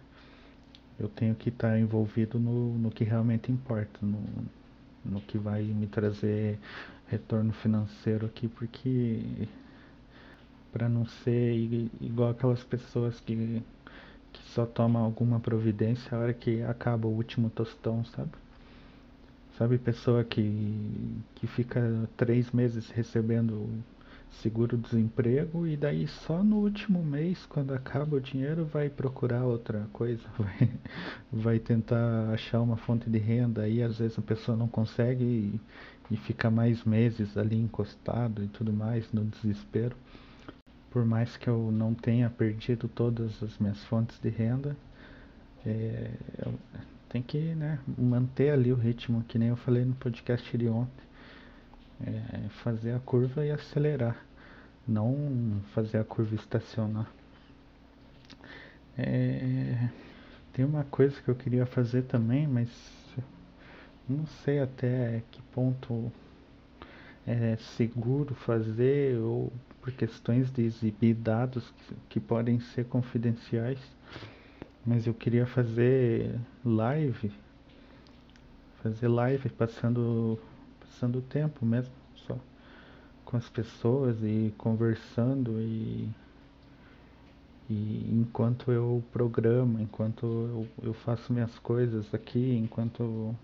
eu 0.99 1.09
tenho 1.09 1.35
que 1.35 1.49
estar 1.49 1.71
tá 1.71 1.79
envolvido 1.81 2.39
no, 2.39 2.79
no 2.79 2.91
que 2.93 3.03
realmente 3.03 3.51
importa, 3.51 3.99
no, 4.01 4.23
no 5.05 5.21
que 5.21 5.37
vai 5.37 5.63
me 5.63 5.89
trazer 5.89 6.59
retorno 7.09 7.53
financeiro 7.53 8.27
aqui, 8.27 8.47
porque 8.47 9.49
para 10.73 10.89
não 10.89 11.07
ser 11.07 11.55
igual 12.01 12.31
aquelas 12.31 12.63
pessoas 12.65 13.21
que, 13.21 13.63
que 14.33 14.43
só 14.55 14.67
tomam 14.67 15.05
alguma 15.05 15.41
providência 15.41 16.17
a 16.17 16.21
hora 16.21 16.35
que 16.35 16.63
acaba 16.63 17.07
o 17.07 17.15
último 17.15 17.51
tostão, 17.51 18.05
sabe? 18.05 18.33
Sabe, 19.57 19.77
pessoa 19.77 20.23
que, 20.23 21.21
que 21.35 21.47
fica 21.49 22.09
três 22.17 22.53
meses 22.53 22.91
recebendo 22.91 23.69
seguro-desemprego 24.31 25.67
e 25.67 25.77
daí 25.77 26.07
só 26.07 26.45
no 26.45 26.57
último 26.59 27.03
mês, 27.03 27.45
quando 27.47 27.75
acaba 27.75 28.17
o 28.17 28.21
dinheiro, 28.21 28.65
vai 28.65 28.89
procurar 28.89 29.45
outra 29.45 29.89
coisa, 29.93 30.23
vai, 30.39 30.71
vai 31.33 31.59
tentar 31.59 32.31
achar 32.33 32.61
uma 32.61 32.77
fonte 32.77 33.11
de 33.11 33.19
renda. 33.19 33.63
Aí 33.63 33.83
às 33.83 33.99
vezes 33.99 34.19
a 34.19 34.23
pessoa 34.23 34.57
não 34.57 34.69
consegue 34.69 35.25
e, 35.25 35.61
e 36.11 36.17
fica 36.17 36.51
mais 36.51 36.85
meses 36.85 37.37
ali 37.37 37.57
encostado 37.57 38.45
e 38.45 38.49
tudo 38.49 38.73
mais 38.73 39.11
no 39.13 39.25
desespero. 39.25 39.97
Por 40.90 41.04
mais 41.04 41.37
que 41.37 41.49
eu 41.49 41.71
não 41.71 41.95
tenha 41.95 42.30
perdido 42.30 42.88
todas 42.88 43.42
as 43.42 43.59
minhas 43.59 43.83
fontes 43.85 44.18
de 44.21 44.30
renda, 44.30 44.76
é, 45.66 46.11
tem 47.09 47.23
que 47.23 47.38
né, 47.54 47.78
manter 47.97 48.50
ali 48.50 48.73
o 48.73 48.76
ritmo, 48.76 49.23
que 49.25 49.38
nem 49.38 49.49
eu 49.49 49.57
falei 49.57 49.85
no 49.85 49.95
podcast 49.95 50.57
de 50.57 50.68
ontem 50.68 51.09
é 52.07 52.49
fazer 52.62 52.92
a 52.92 53.00
curva 53.00 53.45
e 53.45 53.50
acelerar, 53.50 54.16
não 54.87 55.61
fazer 55.75 55.99
a 55.99 56.04
curva 56.04 56.35
estacionar. 56.35 57.11
É, 58.97 59.88
tem 60.52 60.64
uma 60.64 60.85
coisa 60.85 61.21
que 61.21 61.28
eu 61.28 61.35
queria 61.35 61.66
fazer 61.66 62.02
também, 62.02 62.47
mas 62.47 62.68
não 64.09 64.26
sei 64.45 64.61
até 64.61 65.23
que 65.30 65.40
ponto 65.54 66.12
é 67.27 67.57
seguro 67.77 68.35
fazer 68.35 69.19
ou 69.19 69.53
por 69.81 69.93
questões 69.93 70.50
de 70.50 70.63
exibir 70.63 71.15
dados 71.15 71.71
que, 71.71 71.95
que 72.09 72.21
podem 72.21 72.61
ser 72.61 72.85
confidenciais. 72.87 73.78
Mas 74.85 75.07
eu 75.07 75.15
queria 75.15 75.47
fazer 75.47 76.39
live, 76.65 77.31
fazer 78.83 79.09
live 79.09 79.49
passando 79.50 80.39
passando 80.81 81.19
o 81.19 81.23
tempo 81.23 81.65
mesmo, 81.65 81.93
só 82.26 82.37
com 83.25 83.37
as 83.37 83.49
pessoas 83.49 84.17
e 84.23 84.52
conversando 84.57 85.61
e, 85.61 86.09
e 87.69 88.09
enquanto 88.11 88.73
eu 88.73 89.04
programo, 89.13 89.78
enquanto 89.78 90.25
eu, 90.25 90.69
eu 90.83 90.95
faço 90.95 91.33
minhas 91.33 91.59
coisas 91.59 92.13
aqui, 92.15 92.57
enquanto 92.57 93.37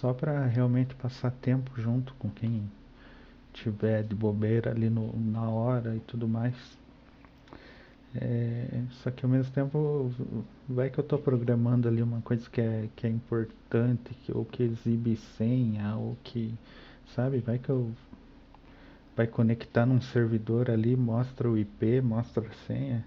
só 0.00 0.12
para 0.12 0.46
realmente 0.46 0.94
passar 0.94 1.30
tempo 1.30 1.70
junto 1.80 2.14
com 2.14 2.30
quem 2.30 2.70
tiver 3.52 4.02
de 4.02 4.14
bobeira 4.14 4.70
ali 4.70 4.88
no, 4.88 5.14
na 5.18 5.48
hora 5.48 5.94
e 5.96 6.00
tudo 6.00 6.26
mais. 6.28 6.54
É, 8.14 8.82
só 9.02 9.10
que 9.10 9.24
ao 9.24 9.30
mesmo 9.30 9.52
tempo 9.52 10.10
vai 10.68 10.90
que 10.90 10.98
eu 10.98 11.02
estou 11.02 11.18
programando 11.18 11.88
ali 11.88 12.02
uma 12.02 12.20
coisa 12.20 12.48
que 12.50 12.60
é, 12.60 12.88
que 12.94 13.06
é 13.06 13.10
importante, 13.10 14.14
que, 14.22 14.32
ou 14.36 14.44
que 14.44 14.62
exibe 14.64 15.16
senha, 15.16 15.96
ou 15.96 16.16
que, 16.22 16.54
sabe, 17.14 17.38
vai 17.40 17.58
que 17.58 17.70
eu 17.70 17.90
vai 19.16 19.26
conectar 19.26 19.86
num 19.86 20.00
servidor 20.00 20.70
ali, 20.70 20.96
mostra 20.96 21.48
o 21.50 21.56
IP, 21.58 22.00
mostra 22.00 22.46
a 22.46 22.52
senha. 22.66 23.04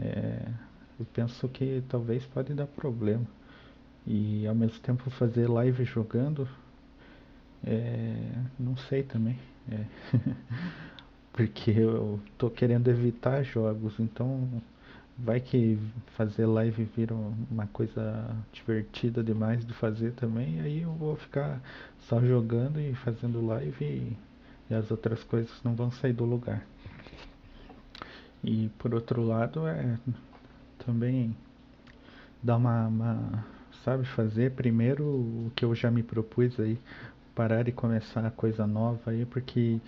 É, 0.00 0.48
eu 0.98 1.06
penso 1.12 1.48
que 1.48 1.82
talvez 1.88 2.24
pode 2.26 2.54
dar 2.54 2.66
problema. 2.66 3.26
E 4.06 4.46
ao 4.46 4.54
mesmo 4.54 4.78
tempo 4.80 5.10
fazer 5.10 5.48
live 5.48 5.84
jogando, 5.84 6.48
é, 7.64 8.16
não 8.58 8.76
sei 8.76 9.02
também. 9.02 9.38
É. 9.70 9.84
porque 11.36 11.70
eu 11.70 12.18
tô 12.38 12.48
querendo 12.48 12.88
evitar 12.88 13.42
jogos, 13.42 14.00
então 14.00 14.48
vai 15.18 15.38
que 15.38 15.78
fazer 16.16 16.46
live 16.46 16.84
vira 16.96 17.14
uma 17.14 17.66
coisa 17.66 18.24
divertida 18.52 19.22
demais 19.22 19.64
de 19.64 19.74
fazer 19.74 20.12
também, 20.12 20.60
aí 20.60 20.82
eu 20.82 20.92
vou 20.92 21.14
ficar 21.16 21.60
só 22.08 22.20
jogando 22.22 22.80
e 22.80 22.94
fazendo 22.94 23.44
live 23.46 23.84
e, 23.84 24.16
e 24.70 24.74
as 24.74 24.90
outras 24.90 25.22
coisas 25.24 25.52
não 25.62 25.74
vão 25.74 25.90
sair 25.90 26.14
do 26.14 26.24
lugar. 26.24 26.66
E 28.42 28.70
por 28.78 28.94
outro 28.94 29.22
lado 29.22 29.66
é 29.66 29.98
também 30.78 31.36
dar 32.42 32.56
uma, 32.56 32.86
uma 32.86 33.44
sabe, 33.86 34.04
fazer 34.04 34.50
primeiro 34.50 35.04
o 35.04 35.52
que 35.54 35.64
eu 35.64 35.72
já 35.72 35.92
me 35.92 36.02
propus 36.02 36.58
aí, 36.58 36.76
parar 37.36 37.68
e 37.68 37.72
começar 37.72 38.28
coisa 38.32 38.66
nova 38.66 39.12
aí, 39.12 39.24
porque 39.24 39.78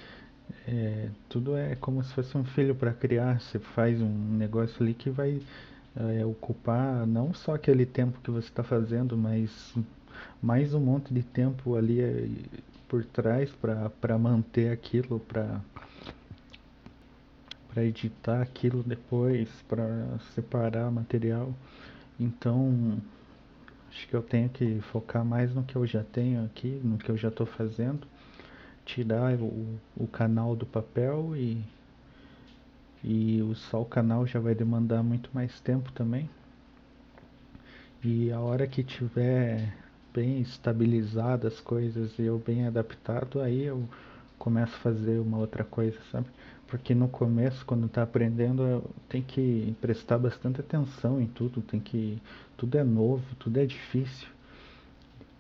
é, 0.69 1.09
tudo 1.29 1.57
é 1.57 1.75
como 1.75 2.03
se 2.05 2.15
fosse 2.15 2.39
um 2.39 2.45
filho 2.45 2.77
para 2.77 2.93
criar. 2.93 3.41
Você 3.41 3.59
faz 3.59 4.01
um 4.01 4.37
negócio 4.37 4.81
ali 4.81 4.95
que 4.95 5.11
vai 5.11 5.43
é, 5.97 6.25
ocupar 6.25 7.05
não 7.09 7.35
só 7.35 7.57
aquele 7.57 7.85
tempo 7.85 8.21
que 8.23 8.31
você 8.31 8.47
está 8.47 8.63
fazendo, 8.63 9.17
mas 9.17 9.75
mais 10.41 10.73
um 10.75 10.81
monte 10.81 11.13
de 11.13 11.25
tempo 11.25 11.75
ali 11.75 12.01
é, 12.01 12.29
por 12.87 13.05
trás 13.05 13.51
para 14.01 14.17
manter 14.17 14.71
aquilo, 14.71 15.19
para 15.19 15.61
para 17.75 17.85
editar 17.85 18.41
aquilo 18.43 18.83
depois, 18.83 19.49
para 19.69 20.19
separar 20.35 20.91
material. 20.91 21.53
Então, 22.19 22.99
acho 23.89 24.07
que 24.09 24.15
eu 24.15 24.23
tenho 24.23 24.49
que 24.49 24.81
focar 24.93 25.25
mais 25.25 25.55
no 25.55 25.63
que 25.65 25.77
eu 25.77 25.87
já 25.87 26.03
tenho 26.03 26.45
aqui, 26.45 26.81
no 26.85 26.99
que 26.99 27.11
eu 27.11 27.17
já 27.17 27.29
estou 27.29 27.47
fazendo 27.47 28.07
tirar 28.89 29.35
o, 29.35 29.79
o 29.95 30.07
canal 30.07 30.57
do 30.57 30.65
papel 30.65 31.37
e, 31.37 31.63
e 33.05 33.43
o, 33.43 33.55
só 33.55 33.83
o 33.83 33.85
canal 33.85 34.27
já 34.27 34.41
vai 34.41 34.55
demandar 34.55 35.03
muito 35.03 35.29
mais 35.35 35.61
tempo 35.61 35.93
também. 35.93 36.29
E 38.03 38.33
a 38.33 38.41
hora 38.41 38.67
que 38.67 38.83
tiver 38.83 39.75
bem 40.15 40.41
estabilizado 40.41 41.47
as 41.47 41.61
coisas 41.61 42.19
e 42.19 42.23
eu 42.23 42.39
bem 42.39 42.67
adaptado, 42.67 43.41
aí 43.43 43.65
eu 43.65 43.87
começo 44.39 44.75
a 44.75 44.79
fazer 44.79 45.19
uma 45.19 45.37
outra 45.37 45.65
coisa, 45.65 45.99
sabe? 46.11 46.27
Porque 46.69 46.95
no 46.95 47.09
começo, 47.09 47.65
quando 47.65 47.87
está 47.87 48.03
aprendendo, 48.03 48.85
tem 49.09 49.23
que 49.23 49.75
prestar 49.81 50.19
bastante 50.19 50.61
atenção 50.61 51.21
em 51.21 51.27
tudo, 51.27 51.63
tem 51.63 51.81
que 51.81 52.21
tudo 52.59 52.77
é 52.77 52.85
novo, 52.85 53.25
tudo 53.37 53.59
é 53.59 53.65
difícil. 53.65 54.29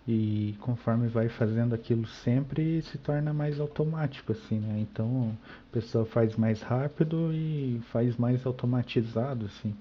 E 0.06 0.56
conforme 0.60 1.06
vai 1.06 1.28
fazendo 1.28 1.74
aquilo 1.74 2.06
sempre 2.06 2.80
se 2.80 2.96
torna 2.96 3.34
mais 3.34 3.60
automático 3.60 4.32
assim 4.32 4.58
né? 4.58 4.80
Então 4.80 5.36
a 5.68 5.72
pessoa 5.72 6.06
faz 6.06 6.34
mais 6.34 6.62
rápido 6.62 7.30
e 7.30 7.78
faz 7.92 8.16
mais 8.16 8.46
automatizado 8.46 9.44
assim. 9.44 9.74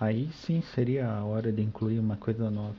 Aí 0.00 0.30
sim 0.32 0.62
seria 0.74 1.10
a 1.10 1.22
hora 1.24 1.52
de 1.52 1.60
incluir 1.60 1.98
uma 1.98 2.16
coisa 2.16 2.50
nova. 2.50 2.74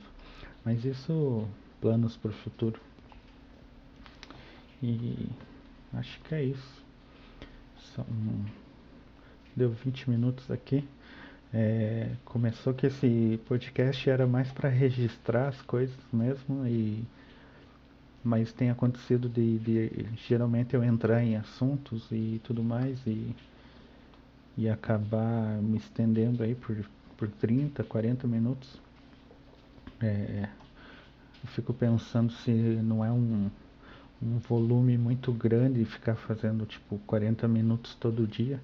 Mas 0.64 0.84
isso 0.84 1.46
planos 1.80 2.16
para 2.16 2.32
o 2.32 2.34
futuro. 2.34 2.80
E 4.82 5.28
acho 5.94 6.20
que 6.22 6.34
é 6.34 6.42
isso 6.42 6.87
Deu 9.56 9.70
20 9.70 10.08
minutos 10.10 10.50
aqui 10.50 10.86
É, 11.52 12.10
começou 12.26 12.74
que 12.74 12.86
esse 12.86 13.40
podcast 13.48 14.08
era 14.10 14.26
mais 14.26 14.52
para 14.52 14.68
registrar 14.68 15.48
as 15.48 15.60
coisas 15.62 15.96
mesmo 16.12 16.66
e 16.66 17.04
mas 18.22 18.52
tem 18.52 18.70
acontecido 18.70 19.28
de, 19.28 19.58
de, 19.58 20.06
geralmente 20.28 20.74
eu 20.74 20.84
entrar 20.84 21.22
em 21.22 21.36
assuntos 21.36 22.06
e 22.10 22.40
tudo 22.44 22.62
mais 22.62 22.98
e, 23.06 23.34
e 24.58 24.68
acabar 24.68 25.56
me 25.62 25.78
estendendo 25.78 26.42
aí 26.42 26.54
por, 26.54 26.76
por 27.16 27.28
30, 27.28 27.82
40 27.84 28.26
minutos. 28.26 28.68
É, 30.00 30.48
eu 31.42 31.48
fico 31.50 31.72
pensando 31.72 32.32
se 32.32 32.50
não 32.50 33.04
é 33.04 33.10
um, 33.10 33.50
um 34.20 34.38
volume 34.38 34.98
muito 34.98 35.32
grande 35.32 35.84
ficar 35.84 36.16
fazendo 36.16 36.66
tipo 36.66 36.98
40 37.06 37.46
minutos 37.46 37.94
todo 37.94 38.26
dia. 38.26 38.60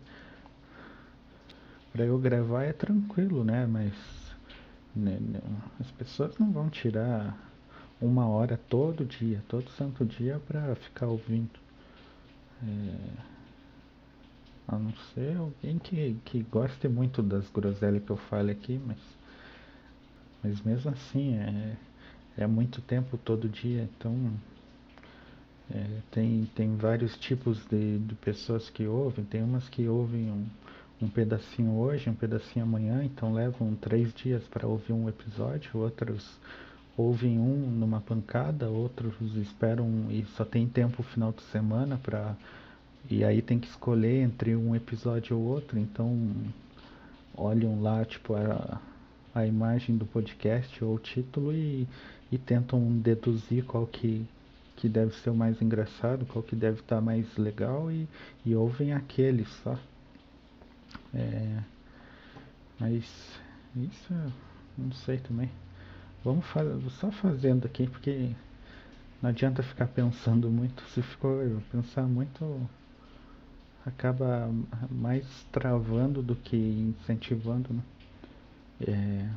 Para 1.93 2.05
eu 2.05 2.19
gravar 2.19 2.65
é 2.65 2.73
tranquilo, 2.73 3.45
né? 3.45 3.67
Mas 3.67 3.93
né, 4.95 5.19
né, 5.21 5.41
as 5.81 5.91
pessoas 5.93 6.37
não 6.39 6.53
vão 6.53 6.69
tirar 6.69 7.37
uma 8.01 8.27
hora 8.27 8.59
todo 8.69 9.05
dia, 9.05 9.43
todo 9.49 9.69
santo 9.71 10.05
dia 10.05 10.41
para 10.47 10.75
ficar 10.77 11.07
ouvindo. 11.07 11.59
É, 12.63 13.35
a 14.67 14.79
não 14.79 14.93
ser 15.15 15.37
alguém 15.37 15.79
que, 15.79 16.17
que 16.25 16.43
goste 16.43 16.89
muito 16.89 17.23
das 17.23 17.49
groselhas 17.51 18.03
que 18.03 18.11
eu 18.11 18.17
falo 18.17 18.51
aqui, 18.51 18.81
mas, 18.87 18.99
mas 20.43 20.63
mesmo 20.63 20.91
assim 20.91 21.37
é, 21.37 21.77
é 22.39 22.47
muito 22.47 22.81
tempo 22.81 23.19
todo 23.19 23.49
dia, 23.49 23.89
então 23.97 24.33
é, 25.73 25.85
tem, 26.11 26.49
tem 26.55 26.77
vários 26.77 27.17
tipos 27.17 27.65
de, 27.67 27.99
de 27.99 28.15
pessoas 28.17 28.69
que 28.71 28.87
ouvem, 28.87 29.25
tem 29.25 29.43
umas 29.43 29.69
que 29.69 29.89
ouvem 29.89 30.31
um, 30.31 30.47
um 31.03 31.09
pedacinho 31.09 31.73
hoje, 31.73 32.11
um 32.11 32.15
pedacinho 32.15 32.65
amanhã, 32.65 33.05
então 33.05 33.33
levam 33.33 33.75
três 33.75 34.13
dias 34.13 34.43
para 34.45 34.67
ouvir 34.67 34.93
um 34.93 35.09
episódio, 35.09 35.71
outros 35.75 36.39
ouvem 36.97 37.39
um 37.39 37.71
numa 37.71 38.01
pancada, 38.01 38.69
outros 38.69 39.37
esperam 39.37 40.07
e 40.11 40.25
só 40.37 40.45
tem 40.45 40.69
tempo 40.69 41.03
o 41.03 41.05
final 41.05 41.33
de 41.33 41.43
semana 41.45 41.97
para 41.97 42.37
e 43.11 43.23
aí 43.23 43.43
tem 43.43 43.59
que 43.59 43.67
escolher 43.67 44.23
entre 44.23 44.57
um 44.57 44.75
episódio 44.75 45.37
ou 45.37 45.45
outro, 45.45 45.79
então 45.79 46.33
olham 47.37 47.83
lá 47.83 48.05
tipo 48.05 48.35
a, 48.35 48.81
a 49.35 49.47
imagem 49.47 49.97
do 49.97 50.07
podcast 50.07 50.83
ou 50.83 50.95
o 50.95 50.99
título 50.99 51.53
e, 51.53 51.87
e 52.33 52.39
tentam 52.39 52.81
deduzir 52.99 53.65
qual 53.65 53.87
que, 53.87 54.25
que 54.77 54.89
deve 54.89 55.15
ser 55.17 55.31
o 55.31 55.35
mais 55.35 55.61
engraçado, 55.63 56.27
qual 56.27 56.43
que 56.43 56.57
deve 56.57 56.81
estar 56.81 57.01
mais 57.01 57.37
legal 57.37 57.91
e, 57.91 58.09
e 58.45 58.55
ouvem 58.55 58.93
aquele 58.93 59.45
só. 59.45 59.79
É, 61.15 61.63
mas 62.79 63.05
isso 63.77 64.15
não 64.77 64.93
sei 64.93 65.19
também. 65.19 65.51
Vamos 66.25 66.47
fazer, 66.47 66.79
só 66.91 67.11
fazendo 67.11 67.67
aqui, 67.67 67.87
porque 67.87 68.31
não 69.23 69.31
adianta 69.31 69.63
ficar 69.63 69.87
pensando 69.87 70.51
muito. 70.51 70.83
Se 70.91 71.03
ficou 71.03 71.41
pensar 71.71 72.03
muito, 72.03 72.69
acaba 73.87 74.51
mais 74.91 75.27
travando 75.53 76.23
do 76.23 76.35
que 76.35 76.57
incentivando, 76.57 77.73
né? 77.73 77.83
É, 78.81 79.29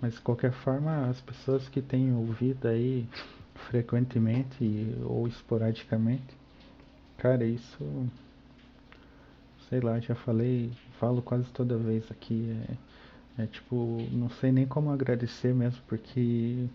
mas 0.00 0.14
de 0.14 0.20
qualquer 0.20 0.52
forma, 0.52 1.08
as 1.08 1.20
pessoas 1.20 1.68
que 1.68 1.82
têm 1.82 2.14
ouvido 2.14 2.68
aí 2.68 3.08
frequentemente 3.54 4.94
ou 5.04 5.26
esporadicamente, 5.26 6.36
cara, 7.16 7.44
isso 7.44 8.08
sei 9.68 9.80
lá, 9.80 9.98
já 9.98 10.14
falei, 10.14 10.70
falo 11.00 11.22
quase 11.22 11.50
toda 11.50 11.76
vez 11.76 12.10
aqui. 12.10 12.54
É, 13.38 13.42
é 13.44 13.46
tipo, 13.46 14.06
não 14.12 14.30
sei 14.30 14.52
nem 14.52 14.66
como 14.66 14.90
agradecer 14.90 15.54
mesmo, 15.54 15.80
porque 15.88 16.66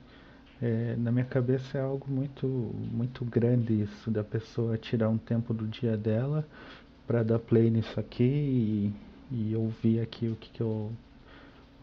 é, 0.61 0.95
na 0.97 1.11
minha 1.11 1.25
cabeça 1.25 1.77
é 1.77 1.81
algo 1.81 2.05
muito, 2.09 2.47
muito 2.47 3.23
grande 3.25 3.83
isso, 3.83 4.11
da 4.11 4.23
pessoa 4.23 4.77
tirar 4.77 5.09
um 5.09 5.17
tempo 5.17 5.53
do 5.53 5.67
dia 5.67 5.95
dela 5.95 6.45
para 7.07 7.23
dar 7.23 7.39
play 7.39 7.69
nisso 7.69 7.99
aqui 7.99 8.23
e, 8.23 8.93
e 9.31 9.55
ouvir 9.55 10.01
aqui 10.01 10.27
o 10.27 10.35
que, 10.35 10.49
que 10.49 10.61
eu. 10.61 10.91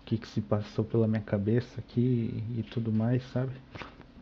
O 0.02 0.08
que, 0.08 0.18
que 0.18 0.28
se 0.28 0.40
passou 0.40 0.84
pela 0.84 1.08
minha 1.08 1.20
cabeça 1.20 1.80
aqui 1.80 2.44
e 2.56 2.62
tudo 2.62 2.92
mais, 2.92 3.24
sabe? 3.32 3.50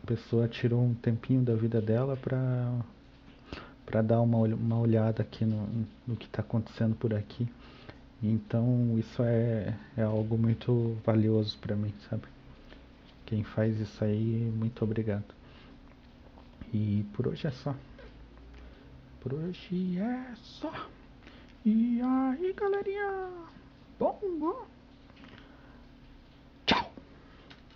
Pessoa 0.05 0.47
tirou 0.47 0.83
um 0.83 0.93
tempinho 0.93 1.41
da 1.41 1.55
vida 1.55 1.81
dela 1.81 2.15
para 2.15 2.71
para 3.85 4.01
dar 4.01 4.19
uma, 4.21 4.39
uma 4.39 4.79
olhada 4.79 5.21
aqui 5.21 5.45
no, 5.45 5.67
no 6.07 6.15
que 6.15 6.25
está 6.25 6.41
acontecendo 6.41 6.95
por 6.95 7.13
aqui. 7.13 7.47
Então 8.21 8.97
isso 8.97 9.21
é, 9.21 9.77
é 9.95 10.01
algo 10.01 10.37
muito 10.37 10.97
valioso 11.05 11.57
para 11.59 11.75
mim, 11.75 11.93
sabe? 12.09 12.23
Quem 13.25 13.43
faz 13.43 13.79
isso 13.79 14.03
aí, 14.03 14.51
muito 14.55 14.83
obrigado. 14.83 15.25
E 16.73 17.05
por 17.13 17.27
hoje 17.27 17.47
é 17.47 17.51
só. 17.51 17.75
Por 19.21 19.33
hoje 19.33 19.97
é 19.99 20.33
só. 20.35 20.71
E 21.65 21.99
aí, 22.01 22.53
galerinha? 22.53 23.29
Bom, 23.99 24.19
bom. 24.39 24.74